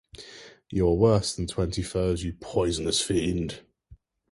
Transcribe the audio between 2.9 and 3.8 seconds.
friend!